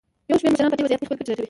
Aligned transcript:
یو 0.29 0.37
شمېر 0.39 0.51
مشران 0.53 0.71
په 0.71 0.77
دې 0.77 0.83
وضعیت 0.85 0.99
کې 0.99 1.05
خپلې 1.07 1.17
ګټې 1.19 1.27
لټوي. 1.31 1.39